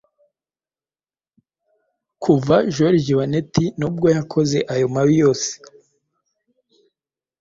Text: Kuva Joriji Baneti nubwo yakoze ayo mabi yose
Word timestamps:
Kuva 2.23 2.55
Joriji 2.75 3.13
Baneti 3.19 3.65
nubwo 3.79 4.07
yakoze 4.17 4.57
ayo 4.73 4.85
mabi 4.93 5.15
yose 5.23 5.51